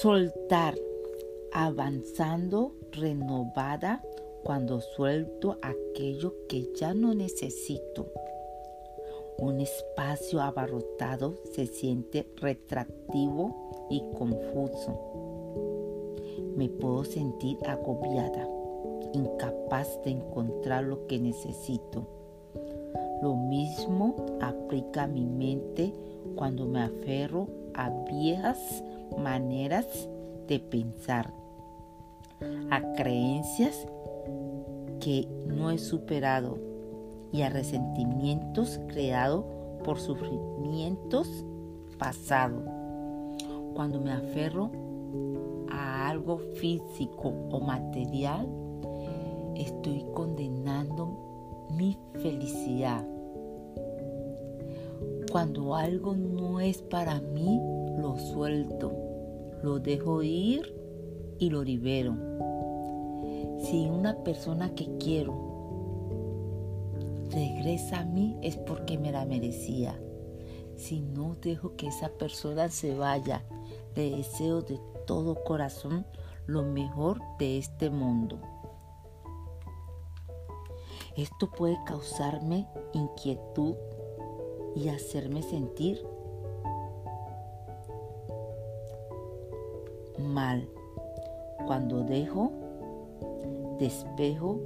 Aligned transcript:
Soltar, 0.00 0.74
avanzando, 1.52 2.74
renovada 2.90 4.02
cuando 4.42 4.80
suelto 4.80 5.56
aquello 5.62 6.34
que 6.48 6.68
ya 6.74 6.94
no 6.94 7.14
necesito. 7.14 8.08
Un 9.38 9.60
espacio 9.60 10.40
abarrotado 10.40 11.36
se 11.52 11.66
siente 11.66 12.26
retractivo 12.38 13.86
y 13.88 14.02
confuso. 14.18 14.98
Me 16.56 16.68
puedo 16.68 17.04
sentir 17.04 17.56
agobiada, 17.64 18.48
incapaz 19.12 20.02
de 20.02 20.10
encontrar 20.10 20.82
lo 20.82 21.06
que 21.06 21.20
necesito. 21.20 22.04
Lo 23.22 23.36
mismo 23.36 24.16
aplica 24.40 25.04
a 25.04 25.08
mi 25.08 25.24
mente 25.24 25.94
cuando 26.34 26.66
me 26.66 26.82
aferro 26.82 27.46
a 27.74 27.90
viejas 28.10 28.82
maneras 29.18 29.86
de 30.46 30.58
pensar, 30.58 31.32
a 32.70 32.92
creencias 32.94 33.86
que 35.00 35.28
no 35.46 35.70
he 35.70 35.78
superado 35.78 36.58
y 37.32 37.42
a 37.42 37.48
resentimientos 37.48 38.80
creados 38.88 39.44
por 39.84 39.98
sufrimientos 39.98 41.44
pasados. 41.98 42.62
Cuando 43.74 44.00
me 44.00 44.12
aferro 44.12 44.70
a 45.70 46.08
algo 46.08 46.38
físico 46.54 47.32
o 47.50 47.60
material, 47.60 48.48
estoy 49.56 50.04
condenando 50.14 51.66
mi 51.70 51.98
felicidad. 52.14 53.04
Cuando 55.30 55.74
algo 55.74 56.14
no 56.14 56.60
es 56.60 56.80
para 56.82 57.20
mí, 57.20 57.60
lo 57.98 58.16
suelto, 58.16 58.92
lo 59.64 59.78
dejo 59.78 60.22
ir 60.22 60.76
y 61.38 61.48
lo 61.48 61.64
libero. 61.64 62.14
Si 63.60 63.88
una 63.88 64.22
persona 64.22 64.74
que 64.74 64.98
quiero 64.98 65.32
regresa 67.30 68.00
a 68.00 68.04
mí 68.04 68.36
es 68.42 68.58
porque 68.58 68.98
me 68.98 69.10
la 69.10 69.24
merecía. 69.24 69.98
Si 70.76 71.00
no 71.00 71.36
dejo 71.40 71.76
que 71.76 71.86
esa 71.86 72.10
persona 72.10 72.68
se 72.68 72.94
vaya, 72.94 73.42
le 73.96 74.10
deseo 74.10 74.60
de 74.60 74.78
todo 75.06 75.42
corazón 75.44 76.04
lo 76.46 76.62
mejor 76.62 77.22
de 77.38 77.56
este 77.56 77.88
mundo. 77.88 78.38
Esto 81.16 81.50
puede 81.50 81.78
causarme 81.86 82.66
inquietud 82.92 83.76
y 84.76 84.88
hacerme 84.88 85.42
sentir 85.42 86.04
mal. 90.24 90.68
Cuando 91.66 92.02
dejo, 92.02 92.50
despejo 93.78 94.60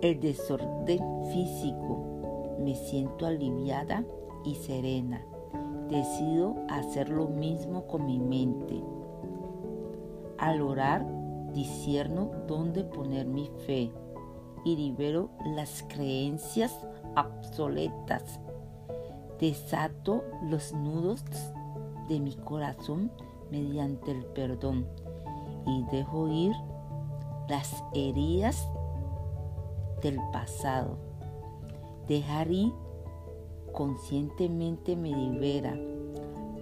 el 0.00 0.20
desorden 0.20 1.00
físico, 1.32 2.56
me 2.58 2.74
siento 2.74 3.26
aliviada 3.26 4.04
y 4.44 4.56
serena. 4.56 5.24
Decido 5.88 6.56
hacer 6.68 7.08
lo 7.08 7.28
mismo 7.28 7.86
con 7.86 8.06
mi 8.06 8.18
mente. 8.18 8.82
Al 10.38 10.60
orar, 10.60 11.06
discierno 11.52 12.30
dónde 12.48 12.82
poner 12.82 13.26
mi 13.26 13.50
fe 13.66 13.92
y 14.64 14.76
libero 14.76 15.30
las 15.44 15.84
creencias 15.88 16.74
obsoletas. 17.16 18.40
Desato 19.38 20.24
los 20.42 20.72
nudos 20.72 21.24
de 22.08 22.20
mi 22.20 22.34
corazón 22.34 23.10
mediante 23.52 24.10
el 24.10 24.24
perdón 24.24 24.86
y 25.66 25.84
dejo 25.92 26.26
ir 26.28 26.52
las 27.48 27.84
heridas 27.92 28.66
del 30.00 30.18
pasado. 30.32 30.96
Dejar 32.08 32.50
ir 32.50 32.72
conscientemente 33.72 34.96
me 34.96 35.10
libera, 35.10 35.78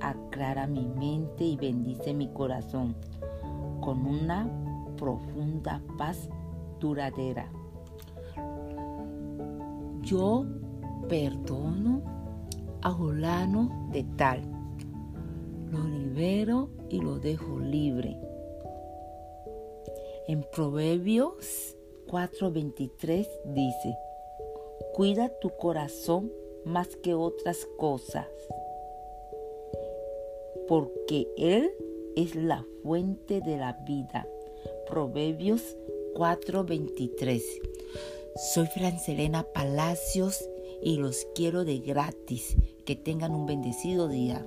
aclara 0.00 0.66
mi 0.66 0.84
mente 0.84 1.44
y 1.44 1.56
bendice 1.56 2.12
mi 2.12 2.28
corazón 2.32 2.96
con 3.80 4.04
una 4.04 4.48
profunda 4.96 5.80
paz 5.96 6.28
duradera. 6.80 7.48
Yo 10.02 10.44
perdono 11.08 12.02
a 12.82 12.90
Julano 12.90 13.88
de 13.92 14.04
tal, 14.16 14.42
lo 15.70 15.86
libero 15.86 16.68
y 16.88 17.00
lo 17.00 17.18
dejo 17.18 17.58
libre. 17.58 18.16
En 20.26 20.44
Proverbios 20.52 21.76
4:23 22.06 23.28
dice, 23.44 23.96
cuida 24.94 25.28
tu 25.40 25.50
corazón 25.50 26.32
más 26.64 26.96
que 26.96 27.14
otras 27.14 27.66
cosas, 27.78 28.26
porque 30.68 31.28
Él 31.36 31.70
es 32.16 32.34
la 32.34 32.66
fuente 32.82 33.40
de 33.40 33.56
la 33.56 33.72
vida. 33.84 34.26
Proverbios 34.88 35.76
4:23. 36.14 37.42
Soy 38.54 38.66
Francelena 38.66 39.44
Palacios 39.52 40.48
y 40.82 40.96
los 40.96 41.26
quiero 41.34 41.64
de 41.64 41.78
gratis. 41.78 42.56
Que 42.84 42.96
tengan 42.96 43.34
un 43.34 43.46
bendecido 43.46 44.08
día. 44.08 44.44